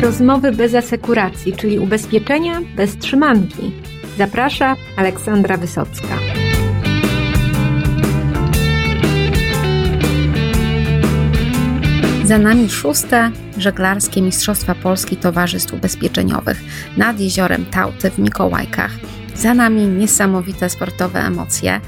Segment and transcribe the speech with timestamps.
[0.00, 3.72] rozmowy bez asekuracji, czyli ubezpieczenia bez trzymanki.
[4.18, 6.18] Zaprasza Aleksandra Wysocka.
[12.24, 16.60] Za nami szóste żeglarskie Mistrzostwa Polski Towarzystw Ubezpieczeniowych
[16.96, 18.92] nad jeziorem Tauty w Mikołajkach.
[19.34, 21.80] Za nami niesamowite sportowe emocje,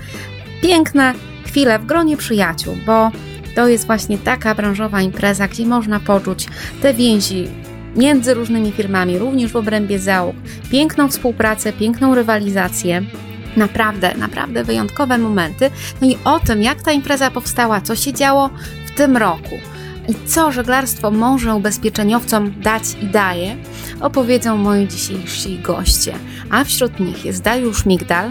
[0.62, 1.14] piękne
[1.46, 3.10] chwile w gronie przyjaciół, bo
[3.54, 6.46] to jest właśnie taka branżowa impreza, gdzie można poczuć
[6.82, 7.61] te więzi
[7.96, 10.36] między różnymi firmami, również w obrębie załóg,
[10.70, 13.02] piękną współpracę, piękną rywalizację.
[13.56, 15.70] Naprawdę, naprawdę wyjątkowe momenty.
[16.00, 18.50] No i o tym, jak ta impreza powstała, co się działo
[18.86, 19.58] w tym roku
[20.08, 23.56] i co żeglarstwo może ubezpieczeniowcom dać i daje,
[24.00, 26.14] opowiedzą moi dzisiejsi goście.
[26.50, 28.30] A wśród nich jest Dariusz Migdal,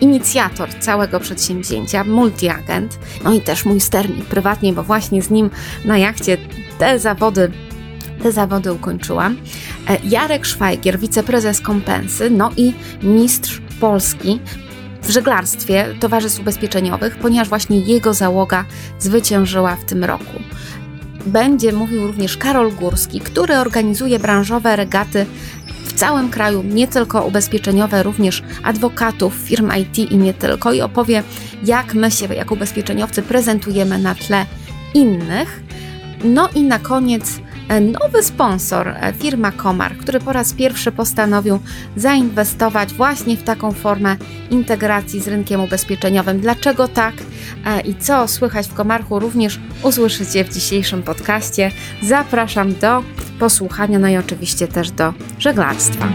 [0.00, 5.50] inicjator całego przedsięwzięcia, multiagent, no i też mój sternik prywatnie, bo właśnie z nim
[5.84, 6.38] na jachcie
[6.78, 7.50] te zawody
[8.22, 9.36] te zawody ukończyłam.
[9.88, 14.40] E, Jarek Szwajgier, wiceprezes kompensy, no i mistrz Polski
[15.02, 18.64] w żeglarstwie towarzystw ubezpieczeniowych, ponieważ właśnie jego załoga
[18.98, 20.42] zwyciężyła w tym roku.
[21.26, 25.26] Będzie mówił również Karol Górski, który organizuje branżowe regaty
[25.84, 31.22] w całym kraju, nie tylko ubezpieczeniowe, również adwokatów, firm IT i nie tylko, i opowie,
[31.64, 34.46] jak my się jako ubezpieczeniowcy prezentujemy na tle
[34.94, 35.62] innych.
[36.24, 41.58] No i na koniec nowy sponsor, e, firma Komar, który po raz pierwszy postanowił
[41.96, 44.16] zainwestować właśnie w taką formę
[44.50, 46.40] integracji z rynkiem ubezpieczeniowym.
[46.40, 47.14] Dlaczego tak
[47.66, 51.70] e, i co słychać w Komarchu również usłyszycie w dzisiejszym podcaście.
[52.02, 53.02] Zapraszam do
[53.38, 56.08] posłuchania, no i oczywiście też do żeglarstwa.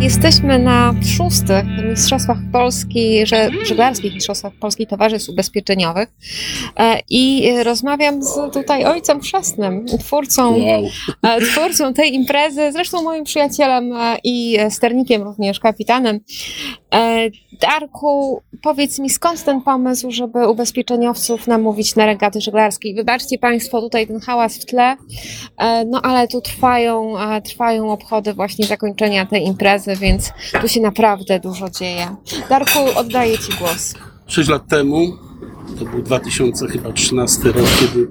[0.00, 1.64] Jesteśmy na szóstych
[1.94, 3.26] Mistrzostwach Polski,
[3.62, 6.08] żeglarskich Mistrzostwach Polski Towarzystw Ubezpieczeniowych
[6.76, 10.84] e, i rozmawiam z tutaj ojcem chrzestnym, twórcą, wow.
[11.22, 16.20] E, twórcą tej imprezy, zresztą moim przyjacielem e, i sternikiem również, kapitanem.
[17.60, 22.94] Darku, powiedz mi, skąd ten pomysł, żeby ubezpieczeniowców namówić na regaty żeglarskie?
[22.94, 24.96] Wybaczcie Państwo tutaj ten hałas w tle,
[25.86, 31.70] no ale tu trwają, trwają obchody właśnie zakończenia tej imprezy więc tu się naprawdę dużo
[31.70, 31.83] dzieje.
[32.48, 33.94] Darku, oddaję Ci głos.
[34.26, 35.18] Sześć lat temu,
[35.78, 38.08] to był 2013 rok, kiedy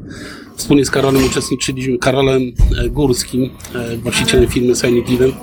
[0.56, 2.42] wspólnie z Karolem uczestniczyliśmy, Karolem
[2.86, 5.36] e, Górskim, e, właścicielem firmy Signing Event.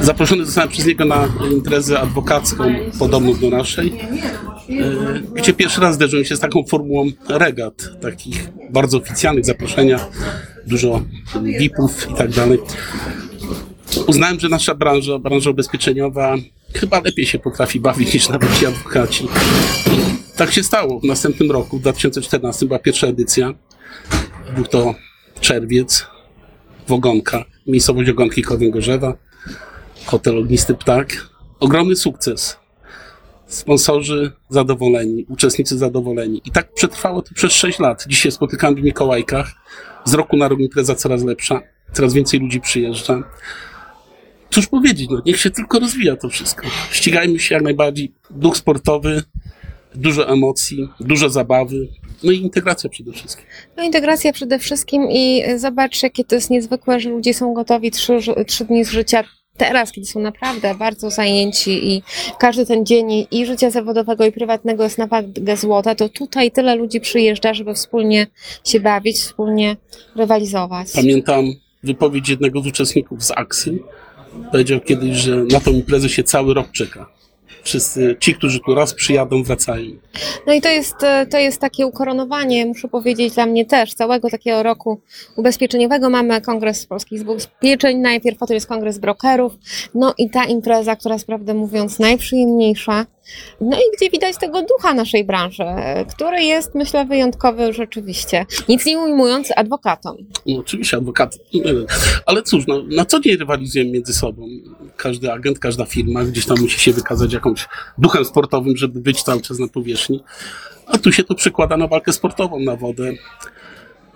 [0.00, 2.64] E, zaproszony zostałem przez niego na imprezę adwokacką
[2.98, 3.92] podobną do naszej,
[5.34, 10.00] gdzie pierwszy raz zderzyłem się z taką formułą regat, takich bardzo oficjalnych zaproszenia,
[10.66, 11.02] dużo
[11.42, 12.58] VIP-ów i tak dalej
[14.06, 16.36] uznałem, że nasza branża, branża ubezpieczeniowa
[16.74, 19.28] chyba lepiej się potrafi bawić niż nawet ci adwokaci.
[20.36, 21.00] Tak się stało.
[21.00, 23.54] W następnym roku, w 2014, była pierwsza edycja.
[24.54, 24.94] Był to
[25.40, 26.06] czerwiec,
[26.88, 29.16] Wogonka, miejscowość Ogonki Kowęgorzewa,
[30.06, 31.28] hotel Ognisty Ptak.
[31.60, 32.56] Ogromny sukces.
[33.46, 36.42] Sponsorzy zadowoleni, uczestnicy zadowoleni.
[36.44, 38.04] I tak przetrwało to przez 6 lat.
[38.08, 39.52] Dzisiaj spotykamy w Mikołajkach.
[40.04, 41.60] Z roku na rok impreza coraz lepsza.
[41.92, 43.22] Coraz więcej ludzi przyjeżdża
[44.56, 46.66] cóż powiedzieć, no niech się tylko rozwija to wszystko.
[46.90, 48.12] Ścigajmy się jak najbardziej.
[48.30, 49.22] Duch sportowy,
[49.94, 51.88] dużo emocji, dużo zabawy,
[52.22, 53.46] no i integracja przede wszystkim.
[53.76, 58.18] No integracja przede wszystkim i zobacz, jakie to jest niezwykłe, że ludzie są gotowi trzy,
[58.46, 59.24] trzy dni z życia
[59.56, 62.02] teraz, kiedy są naprawdę bardzo zajęci i
[62.38, 66.76] każdy ten dzień i życia zawodowego i prywatnego jest na wagę złota, to tutaj tyle
[66.76, 68.26] ludzi przyjeżdża, żeby wspólnie
[68.64, 69.76] się bawić, wspólnie
[70.14, 70.88] rywalizować.
[70.94, 71.44] Pamiętam
[71.82, 73.78] wypowiedź jednego z uczestników z Aksy,
[74.36, 77.06] powiedział kiedyś, że na tą imprezę się cały rok czeka.
[77.62, 79.90] Wszyscy ci, którzy tu raz przyjadą, wracają.
[80.46, 84.30] No i to jest, e, to jest takie ukoronowanie, muszę powiedzieć, dla mnie też, całego
[84.30, 85.00] takiego roku
[85.36, 86.10] ubezpieczeniowego.
[86.10, 89.52] Mamy Kongres Polskich Ubezpieczeń, najpierw potem jest Kongres Brokerów,
[89.94, 93.06] no i ta impreza, która jest prawdę mówiąc najprzyjemniejsza,
[93.60, 95.64] no i gdzie widać tego ducha naszej branży,
[96.14, 98.46] który jest, myślę, wyjątkowy rzeczywiście.
[98.68, 100.16] Nic nie ujmując adwokatom.
[100.46, 101.38] No, oczywiście adwokaty.
[102.26, 104.48] Ale cóż, no, na co dzień rywalizujemy między sobą.
[104.96, 107.68] Każdy agent, każda firma gdzieś tam musi się wykazać jakąś
[107.98, 110.22] duchem sportowym, żeby być cały czas na powierzchni.
[110.86, 113.12] A tu się to przekłada na walkę sportową, na wodę.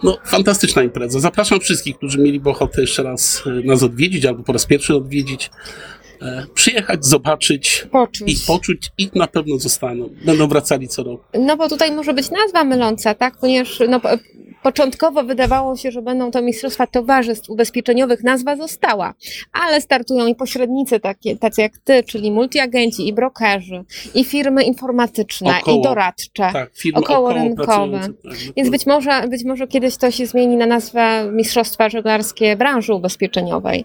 [0.02, 1.20] No, fantastyczna impreza.
[1.20, 5.50] Zapraszam wszystkich, którzy mieliby ochotę jeszcze raz e, nas odwiedzić albo po raz pierwszy odwiedzić.
[6.22, 8.32] E, przyjechać, zobaczyć poczuć.
[8.32, 10.10] i poczuć i na pewno zostaną.
[10.24, 11.24] Będą wracali co roku.
[11.38, 13.36] No bo tutaj może być nazwa myląca, tak?
[13.36, 14.00] Ponieważ no,
[14.62, 19.14] Początkowo wydawało się, że będą to Mistrzostwa Towarzystw Ubezpieczeniowych, nazwa została,
[19.52, 23.84] ale startują i pośrednicy takie, tacy jak ty, czyli multiagenci i brokerzy,
[24.14, 27.42] i firmy informatyczne, Około, i doradcze, Tak, firmy około tak,
[28.56, 33.84] Więc być może, być może kiedyś to się zmieni na nazwę Mistrzostwa Żeglarskie Branży Ubezpieczeniowej.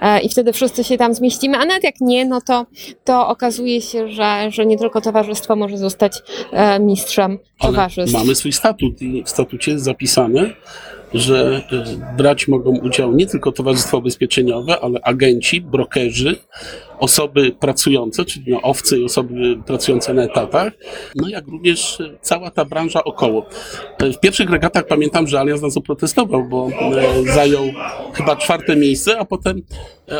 [0.00, 2.66] E, i wtedy wszyscy się tam zmieścimy, a nawet jak nie, no to,
[3.04, 6.22] to okazuje się, że, że nie tylko towarzystwo może zostać
[6.52, 8.18] e, mistrzem Ale towarzystw.
[8.18, 9.84] mamy swój statut i w statucie jest
[11.14, 16.36] że e, brać mogą udział nie tylko towarzystwa ubezpieczeniowe, ale agenci, brokerzy,
[16.98, 20.72] osoby pracujące, czyli no, owce i osoby pracujące na etatach,
[21.14, 23.46] no jak również cała ta branża około.
[23.98, 27.64] E, W pierwszych regatach pamiętam, że Allianz nas oprotestował, bo e, zajął
[28.12, 29.62] chyba czwarte miejsce, a potem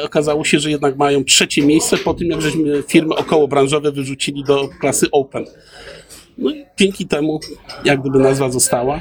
[0.04, 4.69] okazało się, że jednak mają trzecie miejsce po tym, jak żeśmy firmy okołobranżowe wyrzucili do
[4.81, 5.44] klasy Open.
[6.38, 7.40] No i dzięki temu,
[7.84, 9.00] jak gdyby nazwa została.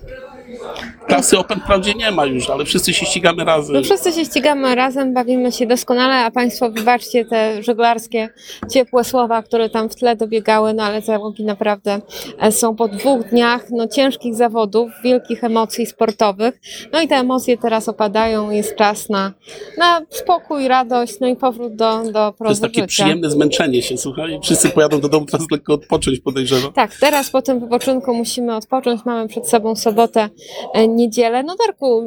[1.11, 3.75] Klasy Open wprawdzie nie ma już, ale wszyscy się ścigamy razem.
[3.75, 8.29] No wszyscy się ścigamy razem, bawimy się doskonale, a Państwo wybaczcie te żeglarskie,
[8.71, 12.01] ciepłe słowa, które tam w tle dobiegały, no ale załogi naprawdę
[12.39, 16.59] e, są po dwóch dniach no, ciężkich zawodów, wielkich emocji sportowych.
[16.93, 19.33] No i te emocje teraz opadają, jest czas na,
[19.77, 22.87] na spokój, radość, no i powrót do, do To prozy jest takie życia.
[22.87, 24.39] przyjemne zmęczenie się, słuchaj.
[24.43, 26.73] Wszyscy pojadą do domu teraz lekko odpocząć, podejrzewam.
[26.73, 29.05] Tak, teraz po tym wypoczynku musimy odpocząć.
[29.05, 30.29] Mamy przed sobą sobotę,
[30.73, 31.43] e, niedzielę.
[31.43, 32.03] No Darku,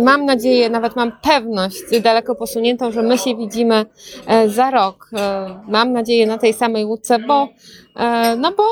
[0.00, 3.86] mam nadzieję, nawet mam pewność daleko posuniętą, że my się widzimy
[4.26, 5.10] e, za rok.
[5.12, 7.48] E, Mam nadzieję na tej samej łódce, bo
[7.96, 8.62] e, no bo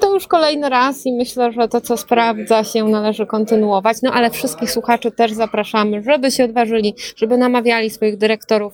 [0.00, 3.96] to już kolejny raz i myślę, że to, co sprawdza się, należy kontynuować.
[4.02, 8.72] No ale wszystkich słuchaczy też zapraszamy, żeby się odważyli, żeby namawiali swoich dyrektorów,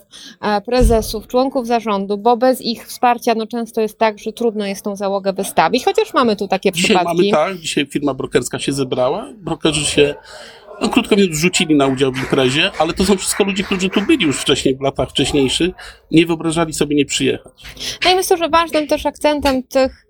[0.66, 4.96] prezesów, członków zarządu, bo bez ich wsparcia no często jest tak, że trudno jest tą
[4.96, 7.31] załogę wystawić, chociaż mamy tu takie Dzisiaj przypadki.
[7.32, 10.14] mamy tak, dzisiaj firma brokerska się zebrała, brokerzy się,
[10.81, 14.01] no krótko mówiąc, rzucili na udział w imprezie, ale to są wszystko ludzie, którzy tu
[14.01, 15.71] byli już wcześniej, w latach wcześniejszych,
[16.11, 17.53] nie wyobrażali sobie nie przyjechać.
[18.05, 20.07] No i myślę, że ważnym też akcentem tych,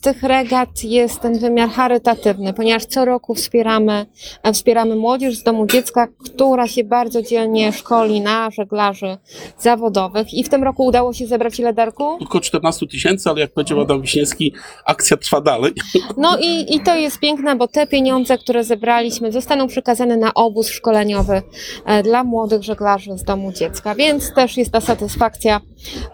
[0.00, 4.06] tych regat jest ten wymiar charytatywny, ponieważ co roku wspieramy,
[4.42, 9.16] e, wspieramy młodzież z domu dziecka, która się bardzo dzielnie szkoli na żeglarzy
[9.58, 12.04] zawodowych i w tym roku udało się zebrać ile Darku?
[12.04, 14.52] Około 14 tysięcy, ale jak powiedział Adam Wiśniewski,
[14.84, 15.72] akcja trwa dalej.
[16.16, 20.68] No i, i to jest piękne, bo te pieniądze, które zebraliśmy, zostaną przekazane na obóz
[20.68, 21.42] szkoleniowy
[21.86, 25.60] e, dla młodych żeglarzy z domu dziecka, więc też jest ta satysfakcja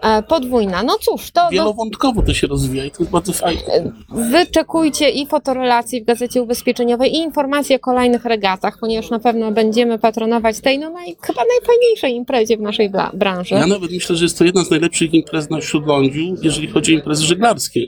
[0.01, 0.83] e, podwójna.
[0.83, 3.91] No cóż, to no, Wielowątkowo to się rozwija i to jest bardzo fajne.
[4.31, 9.99] wyczekujcie i fotorelacje w Gazecie Ubezpieczeniowej i informacje o kolejnych regatach, ponieważ na pewno będziemy
[9.99, 13.55] patronować tej no naj, chyba najfajniejszej imprezie w naszej branży.
[13.55, 16.97] Ja nawet myślę, że jest to jedna z najlepszych imprez na Śródlądziu, jeżeli chodzi o
[16.97, 17.81] imprezy żeglarskie.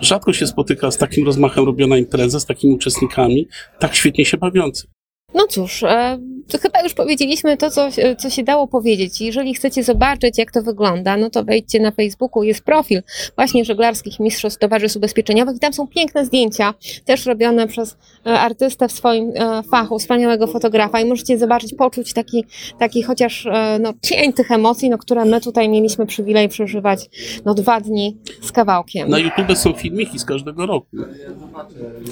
[0.00, 4.97] Rzadko się spotyka z takim rozmachem robiona impreza, z takimi uczestnikami, tak świetnie się bawiących.
[5.34, 7.88] No cóż, e, to chyba już powiedzieliśmy to, co,
[8.18, 9.20] co się dało powiedzieć.
[9.20, 13.02] Jeżeli chcecie zobaczyć, jak to wygląda, no to wejdźcie na Facebooku, jest profil
[13.36, 17.96] właśnie żeglarskich mistrzostw towarzystw ubezpieczeniowych i tam są piękne zdjęcia, też robione przez
[18.26, 22.44] e, artystę w swoim e, fachu, wspaniałego fotografa i możecie zobaczyć, poczuć taki,
[22.78, 23.48] taki chociaż
[23.80, 27.10] no, cień tych emocji, no, które my tutaj mieliśmy przywilej przeżywać
[27.44, 29.10] no, dwa dni z kawałkiem.
[29.10, 30.96] Na YouTube są filmiki z każdego roku.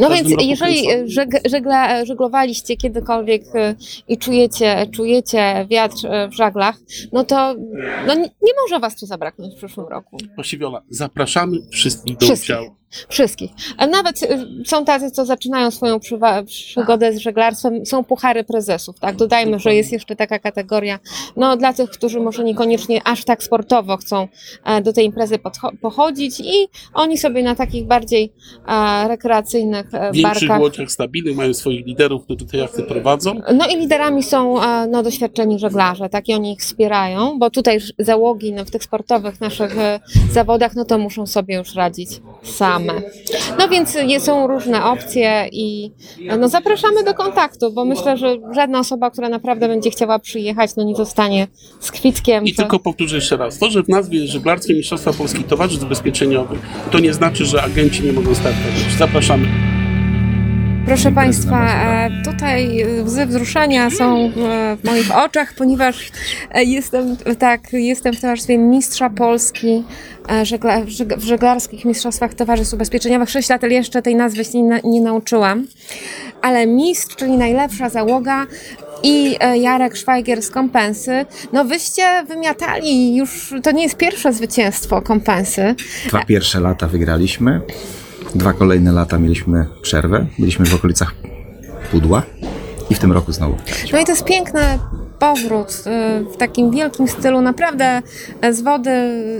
[0.00, 1.30] No więc jeżeli żeg,
[2.04, 3.05] żeglowaliście kiedykolwiek
[3.54, 3.74] e,
[4.08, 6.76] i czujecie, czujecie wiatr e, w żaglach,
[7.12, 7.54] no to
[8.06, 10.16] no nie, może was tu zabraknąć w przyszłym roku.
[10.34, 12.56] Właściwie Ola, zapraszamy wszystkich do Wszystkich.
[12.56, 12.76] udziału.
[13.08, 13.50] Wszystkich.
[13.90, 16.00] Nawet e, są tacy, co zaczynają swoją
[16.46, 19.16] przygodę z żeglarstwem, są puchary prezesów, tak?
[19.16, 20.98] Dodajmy, że jest jeszcze taka kategoria,
[21.36, 24.28] no dla tych, którzy może niekoniecznie aż tak sportowo chcą
[24.64, 25.38] e, do tej imprezy
[25.80, 28.32] pochodzić i oni sobie na takich bardziej
[28.68, 33.40] e, rekreacyjnych e, W większych barkach łodziach stabilnych mają swoich liderów, którzy te jachty prowadzą.
[33.54, 37.78] No i liderami są e, no, doświadczeni żeglarze, tak, i oni ich wspierają, bo tutaj
[37.98, 40.00] załogi no, w tych sportowych naszych e,
[40.30, 42.08] zawodach, no to muszą sobie już radzić
[42.42, 42.92] same.
[43.58, 45.92] No więc są różne opcje i
[46.38, 50.82] no, zapraszamy do kontaktu, bo myślę, że żadna osoba, która naprawdę będzie chciała przyjechać, no
[50.82, 51.46] nie zostanie
[51.80, 52.44] z kwitkiem.
[52.44, 56.58] I że- tylko powtórzę jeszcze raz, to, że w nazwie Żeglarskie Mistrzostwa Polskich Towarzystw Ubezpieczeniowych,
[56.90, 58.74] to nie znaczy, że agenci nie mogą startować.
[58.98, 59.75] Zapraszamy.
[60.86, 64.30] Proszę Państwa, e, tutaj e, łzy wzruszenia są e,
[64.76, 66.10] w moich oczach, ponieważ
[66.50, 69.84] e, jestem, tak, jestem w towarzystwie mistrza Polski
[70.30, 73.30] e, żegla, w żeg- w żeglarskich mistrzostwach towarzystw ubezpieczeniowych.
[73.30, 75.66] Sześć lat ale jeszcze tej nazwy się nie, nie nauczyłam.
[76.42, 78.46] Ale mistrz, czyli najlepsza załoga
[79.02, 81.26] i e, Jarek Szwajgier z Kompensy.
[81.52, 85.74] No wyście wymiatali już, to nie jest pierwsze zwycięstwo Kompensy.
[86.08, 87.60] Dwa pierwsze lata wygraliśmy.
[88.36, 91.14] Dwa kolejne lata mieliśmy przerwę, byliśmy w okolicach
[91.90, 92.22] Pudła
[92.90, 93.56] i w tym roku znowu.
[93.92, 94.60] No i to jest piękny
[95.18, 98.02] powrót y, w takim wielkim stylu, naprawdę
[98.40, 98.90] e, z wody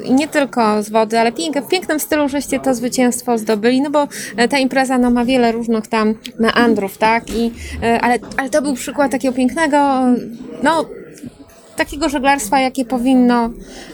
[0.04, 3.90] i nie tylko z wody, ale piękne, w pięknym stylu żeście to zwycięstwo zdobyli, no
[3.90, 7.30] bo e, ta impreza no, ma wiele różnych tam meandrów, tak?
[7.30, 10.00] I, e, ale, ale to był przykład takiego pięknego,
[10.62, 10.86] no
[11.76, 13.50] takiego żeglarstwa, jakie powinno,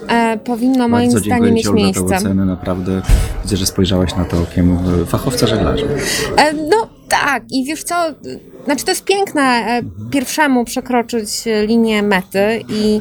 [0.08, 2.08] e, powinno moim Bardzo zdaniem dziękuję mieć miejsce.
[2.08, 3.02] za ocenę, naprawdę
[3.42, 5.86] widzę, że spojrzałaś na to okiem e, fachowca żeglarza.
[6.36, 7.94] E, No tak, i wiesz co,
[8.64, 13.00] znaczy to jest piękne e, pierwszemu przekroczyć e, linię mety i,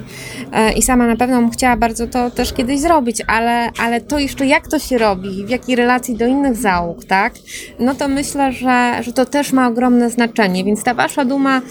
[0.75, 4.45] i sama na pewno bym chciała bardzo to też kiedyś zrobić, ale, ale to jeszcze
[4.45, 7.33] jak to się robi, w jakiej relacji do innych załóg, tak?
[7.79, 11.61] No to myślę, że, że to też ma ogromne znaczenie, więc ta wasza duma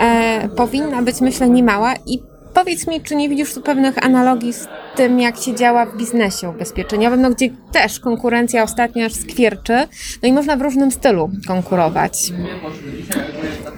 [0.00, 2.18] e, powinna być myślę niemała i
[2.58, 6.48] Powiedz mi, czy nie widzisz tu pewnych analogii z tym, jak się działa w biznesie
[6.48, 9.74] ubezpieczeniowym, no gdzie też konkurencja ostatnio aż skwierczy,
[10.22, 12.32] no i można w różnym stylu konkurować.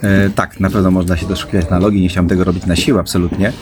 [0.02, 3.52] E, tak, na pewno można się doszukiwać analogii, nie chciałem tego robić na siłę, absolutnie,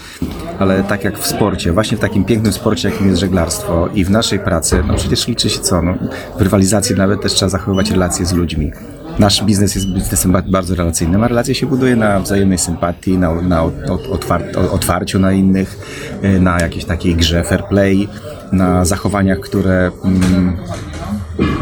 [0.59, 4.11] ale tak jak w sporcie, właśnie w takim pięknym sporcie, jakim jest żeglarstwo i w
[4.11, 5.95] naszej pracy, no przecież liczy się co, no,
[6.39, 8.73] w rywalizacji nawet też trzeba zachowywać relacje z ludźmi.
[9.19, 13.35] Nasz biznes jest biznesem ba- bardzo relacyjnym, a relacje się buduje na wzajemnej sympatii, na,
[13.43, 15.79] na ot- otwar- otwarciu na innych,
[16.23, 18.09] e, na jakiejś takiej grze fair play,
[18.53, 20.57] na zachowaniach, które mm,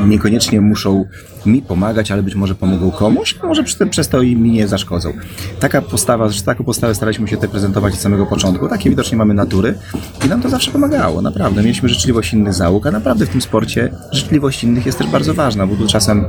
[0.07, 1.05] niekoniecznie muszą
[1.47, 5.12] mi pomagać, ale być może pomogą komuś, a może przez to i mi nie zaszkodzą.
[5.61, 8.69] Taka postawa, że taką postawę staraliśmy się tutaj prezentować od samego początku.
[8.69, 9.79] Takie widocznie mamy natury
[10.26, 11.62] i nam to zawsze pomagało, naprawdę.
[11.62, 15.67] Mieliśmy życzliwość innych załóg, a naprawdę w tym sporcie życzliwość innych jest też bardzo ważna,
[15.67, 16.25] bo tu czasem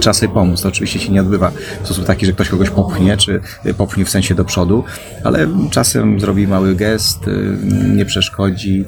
[0.00, 0.62] trzeba sobie pomóc.
[0.62, 1.50] To oczywiście się nie odbywa
[1.82, 4.84] w sposób taki, że ktoś kogoś popchnie, czy y, popchnie w sensie do przodu,
[5.24, 7.56] ale czasem zrobi mały gest, y,
[7.94, 8.84] nie przeszkodzi.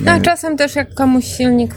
[0.00, 1.74] No, a czasem też jak komuś silnik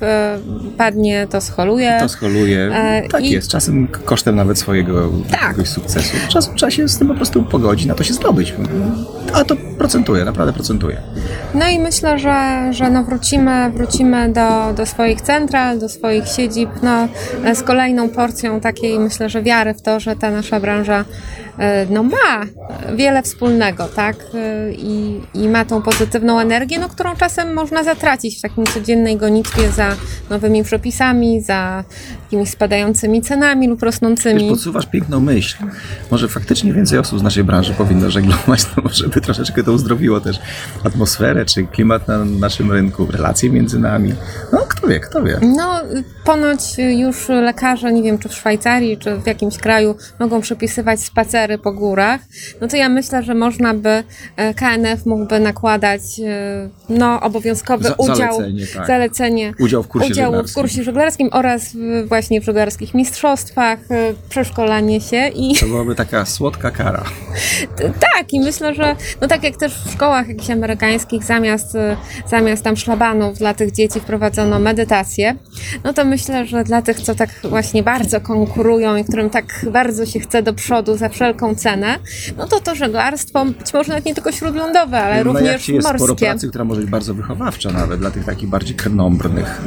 [0.77, 1.97] padnie, to scholuje.
[1.99, 2.71] To scholuje.
[2.73, 5.41] E, tak jest, czasem kosztem nawet swojego Tak.
[5.41, 6.17] jakiegoś sukcesu.
[6.29, 8.53] Czasem trzeba się z tym po prostu pogodzić, na to się zdobyć.
[9.33, 11.01] A to procentuje, naprawdę procentuje.
[11.53, 16.69] No i myślę, że, że no wrócimy, wrócimy do, do swoich central, do swoich siedzib,
[16.83, 17.07] no
[17.53, 21.05] z kolejną porcją takiej myślę, że wiary w to, że ta nasza branża
[21.59, 22.45] e, no ma
[22.95, 24.15] wiele wspólnego, tak?
[24.33, 29.17] E, I, I ma tą pozytywną energię, no którą czasem można zatracić w takim codziennej
[29.17, 29.95] gonitwie za
[30.29, 31.83] nowymi przepisami, za
[32.29, 34.49] jakimiś spadającymi cenami lub Wiesz, rosnącymi.
[34.49, 35.57] podsuwasz piękną myśl.
[36.11, 40.21] Może faktycznie więcej osób z naszej branży powinno żeglować, no może by troszeczkę to uzdrowiło
[40.21, 40.39] też
[40.83, 44.13] atmosferę, czy klimat na naszym rynku, relacje między nami.
[44.53, 45.39] No kto wie, kto wie.
[45.57, 45.81] No,
[46.25, 51.57] ponoć już lekarze, nie wiem czy w Szwajcarii, czy w jakimś kraju, mogą przepisywać spacery
[51.57, 52.21] po górach.
[52.61, 54.03] No to ja myślę, że można by,
[54.35, 58.87] e, KNF mógłby nakładać e, no, obowiązkowy Za- udział, zalecenie, tak.
[58.87, 60.61] zalecenie Udział w kursie udziału w żeglarskim.
[60.63, 66.25] kursie żeglarskim oraz w, właśnie w żeglarskich mistrzostwach, e, przeszkolanie się i To byłaby taka
[66.25, 67.03] słodka kara.
[67.99, 71.79] tak, i myślę, że no tak jak też w szkołach jakichś amerykańskich zamiast, y,
[72.29, 75.35] zamiast tam szlabanów dla tych dzieci wprowadzono medytację,
[75.83, 80.05] no to myślę, że dla tych, co tak właśnie bardzo konkurują i którym tak bardzo
[80.05, 81.99] się chce do przodu za wszelką cenę,
[82.37, 85.87] no to to żeglarstwo, być może nawet nie tylko śródlądowe, ale Na również jachcie jest
[85.87, 86.25] sporo morskie.
[86.25, 89.61] pracy, która może być bardzo wychowawcza nawet dla tych takich bardziej krnąbrnych.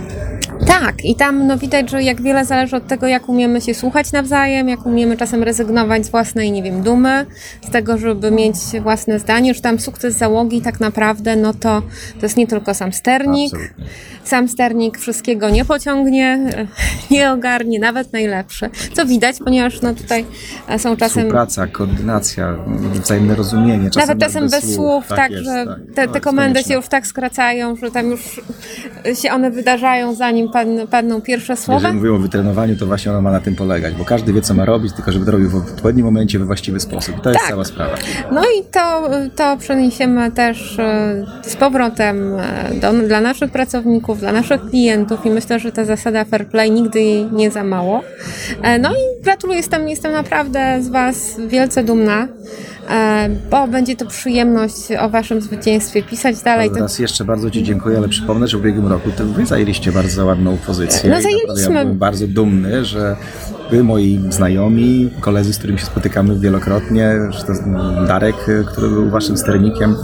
[0.67, 4.13] Tak, i tam no, widać, że jak wiele zależy od tego, jak umiemy się słuchać
[4.13, 7.27] nawzajem, jak umiemy czasem rezygnować z własnej, nie wiem, dumy,
[7.69, 11.83] z tego, żeby mieć własne zdanie, że tam sukces załogi tak naprawdę, no to
[12.21, 13.53] to jest nie tylko sam sternik.
[13.55, 13.85] Absolutnie.
[14.25, 16.39] Sam sternik wszystkiego nie pociągnie,
[17.11, 18.71] nie ogarnie, nawet najlepszy.
[18.93, 20.25] Co widać, ponieważ no tutaj
[20.69, 22.57] e, są czasem Współpraca, koordynacja,
[22.93, 23.91] wzajemne rozumienie.
[23.91, 25.79] Czasem nawet czasem bez słów, tak, jest, że tak.
[25.87, 26.73] te, te jest komendy konieczne.
[26.73, 28.41] się już tak skracają, że tam już
[29.23, 31.81] się one wydarzają, zanim padną, padną pierwsze słowa.
[31.81, 34.55] Jeżeli mówimy o wytrenowaniu, to właśnie ono ma na tym polegać, bo każdy wie, co
[34.55, 37.21] ma robić, tylko żeby to robił w odpowiednim momencie, we właściwy sposób.
[37.21, 37.51] To jest Tak.
[37.51, 37.97] cała sprawa.
[38.33, 44.33] No i to, to przeniesiemy też e, z powrotem e, do, dla naszych pracowników, dla
[44.33, 48.01] naszych klientów i myślę, że ta zasada fair play nigdy jej nie za mało.
[48.63, 52.29] E, No i gratuluję, jestem, jestem naprawdę z Was wielce dumna,
[52.91, 56.71] e, bo będzie to przyjemność o Waszym zwycięstwie pisać dalej.
[56.71, 59.93] To, Raz jeszcze bardzo Ci dziękuję, ale przypomnę, że w ubiegłym roku to Wy zajęliście
[59.93, 61.11] bardzo ładną pozycję.
[61.11, 61.63] No, zajęliśmy.
[61.63, 63.17] Ja byłem bardzo dumny, że
[63.71, 67.53] Wy, moi znajomi, koledzy, z którymi się spotykamy wielokrotnie, że to
[68.09, 69.97] Darek, który był Waszym sternikiem,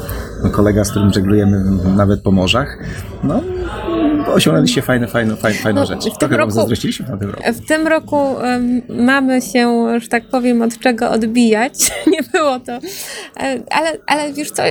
[0.45, 1.65] no, kolega, z którym żeglujemy
[1.97, 2.79] nawet po morzach,
[3.25, 3.41] no
[4.35, 6.01] osiągnęliście fajne, fajne, fajne, fajną No, rzecz.
[6.01, 7.43] w tym Trochę roku- zazdrościliśmy w tamtym roku.
[7.53, 8.17] W tym roku
[8.89, 11.73] mamy się, że tak powiem, od czego odbijać.
[12.13, 12.73] Nie było to.
[12.73, 12.81] E,
[13.71, 14.63] Ale, ale wiesz co,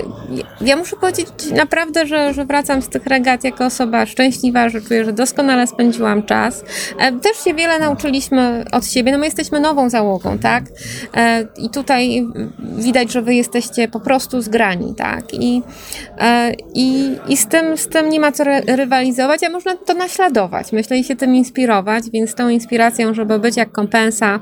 [0.61, 5.05] ja- muszę powiedzieć naprawdę, że, że wracam z tych regat jako osoba szczęśliwa, że czuję,
[5.05, 6.63] że doskonale spędziłam czas.
[6.99, 10.63] E, Też się wiele nauczyliśmy od siebie, no my jesteśmy nową załogą, tak?
[11.17, 12.27] E, I tutaj
[12.59, 15.33] widać, że wy jesteście po prostu zgrani, tak?
[15.33, 15.61] I,
[16.73, 20.71] i, i z, tym, z tym nie ma co ry- rywalizować, a można to naśladować.
[20.71, 24.39] Myślę i się tym inspirować, więc tą inspiracją, żeby być jak kompensa,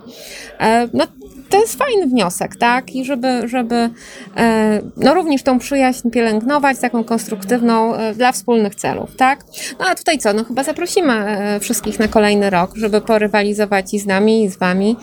[0.59, 1.07] e, no
[1.49, 2.95] to jest fajny wniosek, tak?
[2.95, 3.89] I żeby, żeby
[4.37, 9.43] e, no również tą przyjaźń pielęgnować, taką konstruktywną e, dla wspólnych celów, tak?
[9.79, 10.33] No a tutaj co?
[10.33, 14.97] No chyba zaprosimy wszystkich na kolejny rok, żeby porywalizować i z nami, i z wami.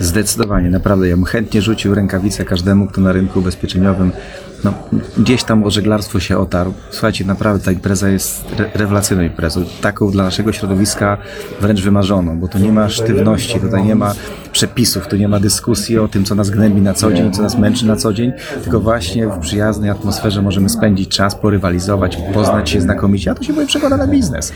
[0.00, 1.08] Zdecydowanie, naprawdę.
[1.08, 4.12] Ja bym chętnie rzucił rękawicę każdemu, kto na rynku ubezpieczeniowym
[4.64, 4.74] no,
[5.18, 6.72] gdzieś tam o żeglarstwo się otarł.
[6.90, 9.64] Słuchajcie, naprawdę ta impreza jest re rewelacyjną imprezą.
[9.80, 11.18] Taką dla naszego środowiska
[11.60, 14.14] wręcz wymarzoną, bo tu nie ma sztywności, tutaj nie ma
[14.52, 17.58] przepisów, tu nie ma dyskusji o tym, co nas gnębi na co dzień, co nas
[17.58, 22.80] męczy na co dzień, tylko właśnie w przyjaznej atmosferze możemy spędzić czas, porywalizować, poznać się
[22.80, 24.52] znakomicie, a to się mówi przekłada na biznes.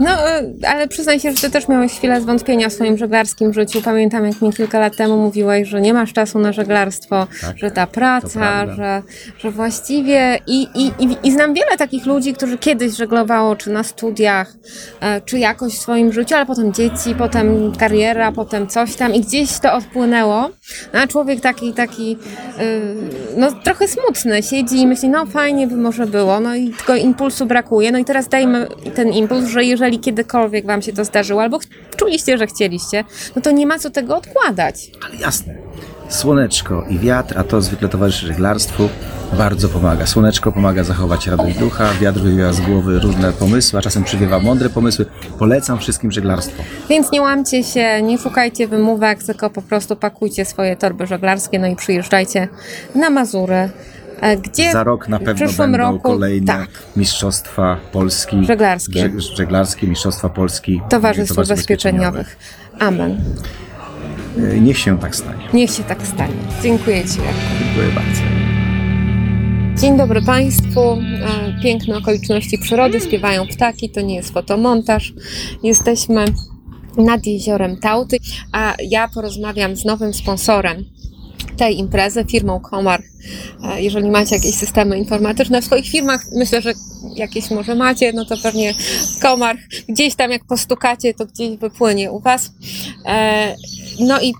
[0.00, 3.82] No, e, ale przyznaj się, że ty też miałeś chwilę zwątpienia w swoim żeglarskim życiu.
[3.82, 7.70] Pamiętam, jak mi kilka lat temu mówiłeś, że nie masz czasu na żeglarstwo, Tak, że
[7.70, 9.02] ta praca, że,
[9.38, 10.38] że właściwie...
[10.46, 14.54] I, i, i, I znam wiele takich ludzi, którzy kiedyś żeglowało, czy na studiach,
[15.00, 19.19] e, czy jakoś w swoim życiu, ale potem dzieci, potem kariera, potem coś tam i
[19.20, 20.50] gdzieś to odpłynęło.
[20.92, 22.18] No, a człowiek taki, taki,
[22.58, 22.64] e,
[23.36, 27.46] no trochę smutny, siedzi i myśli, no fajnie by może było, no i tylko impulsu
[27.46, 27.92] brakuje.
[27.92, 31.58] No i teraz dajmy ten impuls, że jeżeli kiedykolwiek wam się to zdarzyło, albo
[31.96, 33.04] czuliście, że chcieliście,
[33.36, 34.90] no to nie ma co tego odkładać.
[35.06, 35.54] Ale jasne.
[36.10, 38.88] Słoneczko i wiatr, a to zwykle towarzyszy żeglarstwu,
[39.38, 40.06] bardzo pomaga.
[40.06, 44.68] Słoneczko pomaga zachować radość ducha, wiatr wywiewa z głowy różne pomysły, a czasem przywiewa mądre
[44.70, 45.06] pomysły.
[45.38, 46.62] Polecam wszystkim żeglarstwo.
[46.88, 51.66] Więc nie łamcie się, nie szukajcie wymówek, tylko po prostu pakujcie swoje torby żeglarskie, no
[51.66, 52.48] i przyjeżdżajcie
[52.94, 53.70] na Mazury,
[54.20, 58.44] e, gdzie Za rok na pewno będą roku, kolejne tak, mistrzostwa Polski.
[58.46, 59.00] Żeglarskie.
[59.08, 60.80] Żeg- żeglarskie, mistrzostwa Polski.
[60.90, 62.36] Towarzystw Towarzystw Ubezpieczeniowych.
[62.78, 63.24] Amen.
[64.42, 65.48] Y, Niech się tak stanie.
[65.54, 66.34] Niech się tak stanie.
[66.62, 67.08] Dziękuję Ci.
[67.64, 68.20] Dziękuję bardzo.
[69.80, 70.80] Dzień dobry Państwu.
[70.80, 70.98] E,
[71.62, 75.12] Piękne okoliczności przyrody, śpiewają ptaki, to nie jest fotomontaż.
[75.62, 76.24] Jesteśmy
[76.96, 78.16] nad jeziorem Tauty,
[78.52, 80.84] a ja porozmawiam z nowym sponsorem
[81.56, 83.02] tej imprezy, firmą Komar.
[83.64, 86.72] E, Jeżeli macie jakieś systemy informatyczne w swoich firmach, myślę, że
[87.16, 88.74] jakieś może macie, no to pewnie
[89.22, 89.56] Komar
[89.88, 92.52] gdzieś tam jak postukacie, to gdzieś wypłynie u Was.
[94.00, 94.34] No i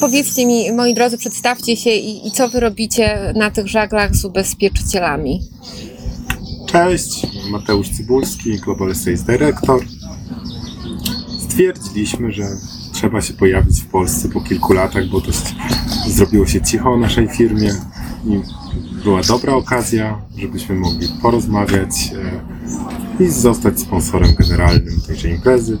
[0.00, 4.24] powiedzcie mi, moi drodzy, przedstawcie się i, i co Wy robicie na tych żaglach z
[4.24, 5.40] ubezpieczycielami.
[6.66, 9.80] Cześć, Mateusz Cybulski, Global Sales Director.
[11.48, 12.44] Stwierdziliśmy, że
[12.92, 15.54] trzeba się pojawić w Polsce po kilku latach, bo dość
[16.06, 17.70] zrobiło się cicho o naszej firmie
[18.26, 18.40] i
[19.04, 21.90] była dobra okazja, żebyśmy mogli porozmawiać
[23.20, 25.78] e, i zostać sponsorem generalnym tejże imprezy.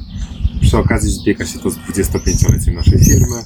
[0.70, 3.44] Przy okazji zbiega się to z 25-leciem naszej firmy,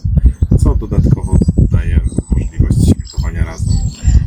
[0.58, 1.38] co dodatkowo
[1.70, 3.74] daje możliwość świętowania razem.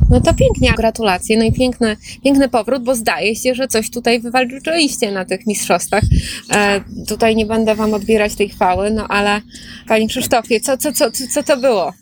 [0.09, 4.19] No to pięknie, gratulacje, no i piękny, piękny powrót, bo zdaje się, że coś tutaj
[4.21, 6.03] wywalczyliście na tych mistrzostwach.
[6.51, 9.41] E, tutaj nie będę Wam odbierać tej chwały, no ale
[9.87, 11.93] Panie Krzysztofie, co, co, co, co to było?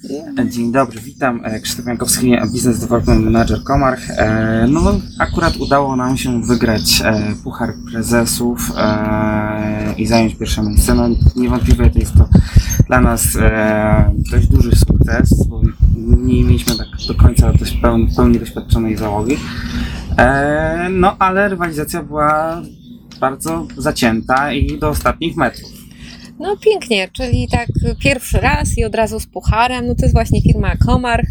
[0.50, 1.42] Dzień dobry, witam.
[1.46, 4.10] e, Krzysztof Jankowski, Business Development Manager Komarch.
[4.10, 10.94] E, No, akurat udało nam się wygrać e, Puchar Prezesów e, i zająć pierwsze miejsce.
[10.96, 12.30] No, niewątpliwie to jest to
[12.88, 15.62] dla nas e, dość duży sukces, bo
[15.98, 19.38] nie mieliśmy tak do końca dość pełni, pełni doświadczonej załogi.
[20.18, 22.62] E, No, ale rywalizacja była
[23.20, 25.72] bardzo zacięta i do ostatnich metrów.
[26.40, 27.68] No pięknie, czyli tak
[28.00, 31.26] pierwszy raz i od razu z pucharem, no to jest właśnie firma Komar.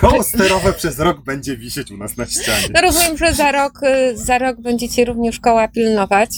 [0.00, 2.66] Koło sterowe przez rok będzie wisieć u nas na ścianie.
[2.74, 3.80] No rozumiem, że za rok,
[4.14, 6.30] za rok będziecie również koła pilnować.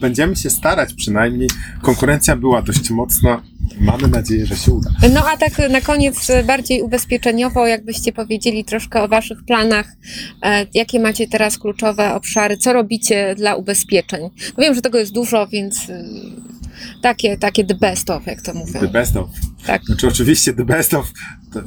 [0.00, 1.48] Będziemy się starać przynajmniej.
[1.82, 3.42] Konkurencja była dość mocna.
[3.80, 4.90] Mamy nadzieję, że się uda.
[5.14, 9.86] No a tak na koniec y, bardziej ubezpieczeniowo, jakbyście powiedzieli troszkę o Waszych planach,
[10.42, 14.22] e, jakie macie teraz kluczowe obszary, co robicie dla ubezpieczeń?
[14.56, 16.04] No wiem, że tego jest dużo, więc y,
[17.02, 18.80] takie, takie the best of, jak to mówią.
[18.80, 19.28] The best of.
[19.66, 19.84] Tak.
[19.84, 21.12] Znaczy oczywiście the best of
[21.52, 21.62] to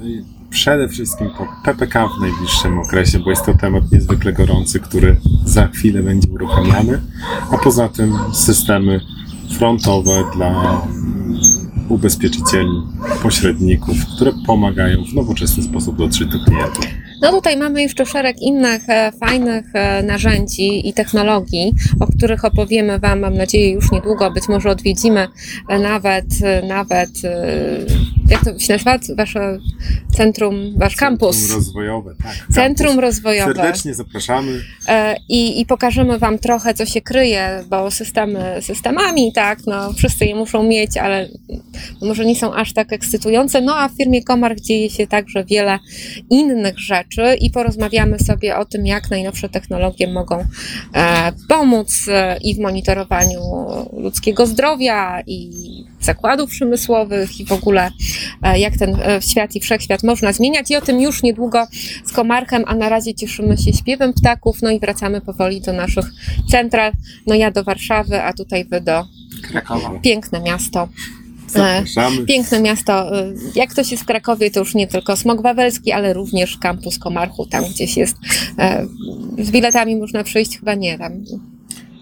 [0.50, 5.68] przede wszystkim po PPK w najbliższym okresie, bo jest to temat niezwykle gorący, który za
[5.68, 7.02] chwilę będzie uruchamiany,
[7.52, 9.00] a poza tym systemy
[9.58, 10.82] frontowe dla
[11.92, 12.82] ubezpieczycieli,
[13.24, 16.86] pośredników, które pomagają w nowoczesny sposób dotrzeć do klientów.
[17.22, 23.00] No tutaj mamy jeszcze szereg innych e, fajnych e, narzędzi i technologii, o których opowiemy
[23.00, 24.32] Wam, mam nadzieję, już niedługo.
[24.32, 25.28] Być może odwiedzimy
[25.70, 26.26] e, nawet,
[26.68, 27.10] nawet
[28.32, 29.00] jak to się nazywa?
[29.16, 29.60] Wasze
[30.16, 31.38] centrum, wasz kampus.
[31.38, 32.48] Centrum rozwojowe, tak.
[32.54, 33.02] Centrum Kampus.
[33.02, 33.54] rozwojowe.
[33.54, 34.62] Serdecznie zapraszamy.
[34.88, 40.26] E, I, I pokażemy Wam trochę, co się kryje, bo systemy systemami, tak, no wszyscy
[40.26, 41.30] je muszą mieć, ale
[42.02, 43.62] może nie są aż tak ekscytujące.
[43.62, 45.80] No a w firmie Komarch dzieje się także wiele
[46.30, 50.46] innych rzeczy i porozmawiamy sobie o tym, jak najnowsze technologie mogą
[50.94, 53.42] e, pomóc e, i w monitorowaniu
[53.94, 55.52] ludzkiego zdrowia i
[56.06, 57.92] zakładów przemysłowych i w ogóle
[58.44, 61.68] e, jak ten e, świat i wszechświat można zmieniać i o tym już niedługo
[62.06, 66.06] z Komarchem, a na razie cieszymy się śpiewem ptaków, no i wracamy powoli do naszych
[66.52, 66.92] central,
[67.28, 69.06] no ja do Warszawy, a tutaj wy do
[69.52, 70.00] Krakowa.
[70.02, 70.88] piękne miasto.
[71.48, 72.26] Zapraszamy.
[72.26, 73.20] Piękne miasto.
[73.20, 77.00] e, Jak ktoś jest w Krakowie, to już nie tylko Smok Wawelski, ale również kampus
[77.00, 78.16] Komarchu, tam gdzieś jest.
[78.60, 78.86] e,
[79.40, 81.12] Z biletami można przyjść, chyba nie tam.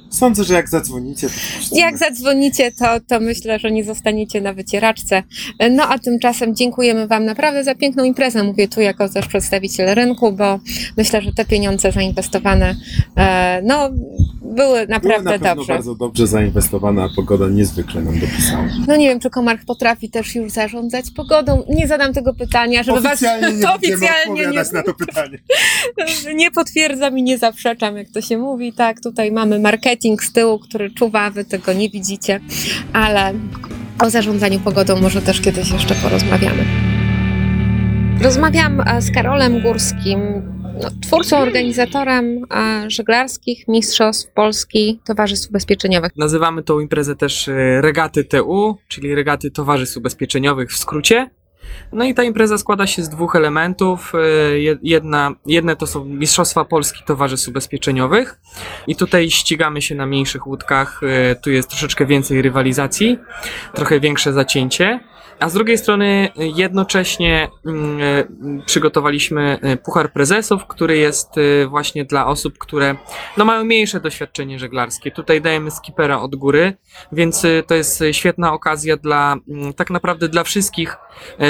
[0.10, 1.76] Sądzę, że jak zadzwonicie, to.
[1.76, 5.24] Jak zadzwonicie, to, to myślę, że nie zostaniecie na wycieraczce.
[5.72, 8.43] No a tymczasem dziękujemy Wam naprawdę za piękną imprezę.
[8.43, 10.60] Mówię tu jako też przedstawiciel rynku, bo
[10.98, 12.76] myślę, że te pieniądze zainwestowane
[13.17, 13.89] e, no,
[14.41, 15.74] były naprawdę na pewno dobrze.
[15.74, 18.65] bardzo dobrze zainwestowana, a pogoda niezwykle nam dopisała.
[18.88, 21.63] No nie wiem, czy Komarch potrafi też już zarządzać pogodą.
[21.69, 25.38] Nie zadam tego pytania, żeby Oficjalnie Was będziemy oficjalnie nie, odpowiadać na to pytanie.
[26.36, 28.74] nie potwierdzam i nie zaprzeczam, jak to się mówi.
[28.74, 32.40] Tak, tutaj mamy marketing z tyłu, który czuwa, Wy tego nie widzicie,
[32.94, 33.34] ale
[34.00, 36.66] o zarządzaniu pogodą może też kiedyś jeszcze porozmawiamy.
[38.22, 40.20] Rozmawiam e, z Karolem Górskim,
[40.84, 46.12] no, twórcą, organizatorem e, żeglarskich Mistrzostw Polski Towarzystw Ubezpieczeniowych.
[46.18, 51.30] Nazywamy tą imprezę też e, Regaty TU, czyli Regaty Towarzystw Ubezpieczeniowych w skrócie.
[51.91, 54.13] No i ta impreza składa się z dwóch elementów.
[54.58, 58.39] Je- Jedna, jedne to są Mistrzostwa Polski Towarzystw Ubezpieczeniowych
[58.88, 61.01] i tutaj ścigamy się na mniejszych łódkach.
[61.03, 63.17] E, Tu jest troszeczkę więcej rywalizacji,
[63.73, 64.99] trochę większe zacięcie.
[65.39, 71.30] A z drugiej strony e, jednocześnie mm, e, przygotowaliśmy e, Puchar Prezesów, który jest
[71.69, 72.95] właśnie dla osób, które
[73.38, 75.12] no, mają mniejsze doświadczenie żeglarskie.
[75.12, 76.73] Tutaj dajemy skipera od góry,
[77.12, 80.97] więc y, to jest y, świetna okazja dla mm, tak naprawdę dla wszystkich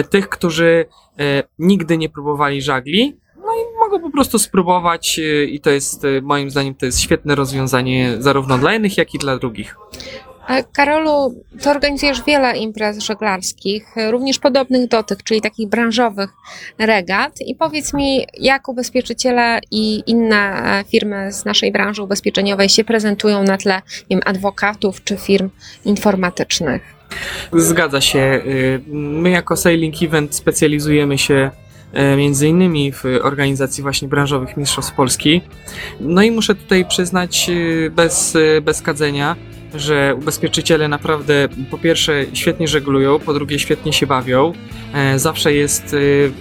[0.10, 0.86] tych, którzy
[1.60, 3.19] nigdy nie próbowali żagli.
[3.49, 6.99] No i mogą po prostu spróbować y, i to jest y, moim zdaniem to jest
[6.99, 9.75] świetne rozwiązanie zarówno dla jednych, jak i dla drugich.
[10.50, 16.30] E, Karolu, ty organizujesz wiele imprez żeglarskich, e, również podobnych do tych, czyli takich branżowych
[16.78, 17.42] regat.
[17.42, 23.44] I powiedz mi, jak ubezpieczyciele i inne e, firmy z naszej branży ubezpieczeniowej się prezentują
[23.44, 25.50] na tle nie wiem, adwokatów czy firm
[25.86, 26.82] informatycznych?
[27.54, 28.42] Zgadza się.
[28.88, 31.52] My jako Sailing Event specjalizujemy się
[32.18, 35.42] między innymi w organizacji właśnie branżowych Mistrzostw Polski.
[36.00, 37.52] No i muszę tutaj przyznać
[37.92, 39.36] bez, bez kadzenia,
[39.75, 44.53] że ubezpieczyciele naprawdę po pierwsze świetnie żeglują, po drugie świetnie się bawią.
[44.93, 46.32] E, Zawsze jest y, y,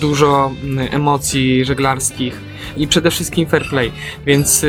[0.00, 0.50] dużo
[0.90, 3.92] emocji żeglarskich i przede wszystkim fair play.
[4.26, 4.66] Więc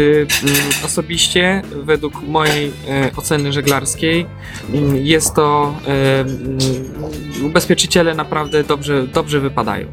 [0.85, 4.25] osobiście według mojej e, oceny żeglarskiej
[4.93, 9.87] jest to e, ubezpieczyciele naprawdę dobrze, dobrze wypadają.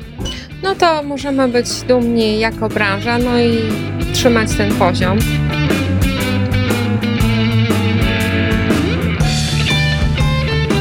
[0.62, 3.59] No to możemy być dumni jako branża, no i
[4.12, 5.18] trzymać ten poziom.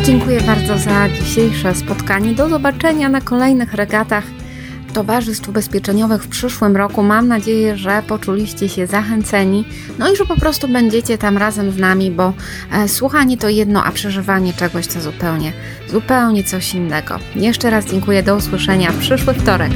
[0.04, 2.34] Dziękuję bardzo za dzisiejsze spotkanie.
[2.34, 4.24] Do zobaczenia na kolejnych regatach
[4.94, 7.04] towarzystw ubezpieczeniowych w przyszłym roku.
[7.04, 9.66] Mam nadzieję, że poczuliście się zachęceni,
[10.00, 12.34] no i że po prostu będziecie tam razem z nami, bo
[12.72, 15.54] e, słuchanie to jedno, a przeżywanie czegoś to zupełnie,
[15.90, 17.20] zupełnie coś innego.
[17.36, 19.72] Jeszcze raz dziękuję, do usłyszenia w przyszły wtorek.